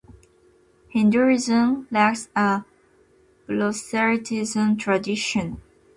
[0.89, 2.65] Hinduism lacks a
[3.45, 5.61] proselytism tradition.